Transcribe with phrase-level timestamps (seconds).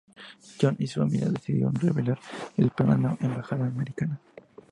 [0.59, 2.19] John y su familia deciden revelar
[2.57, 4.19] el plan a la embajada americana.